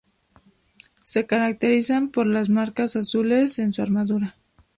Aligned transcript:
Se 1.03 1.27
caracterizan 1.27 2.09
por 2.09 2.25
las 2.25 2.49
marcas 2.49 2.95
azules 2.95 3.59
en 3.59 3.71
su 3.71 3.83
armadura. 3.83 4.35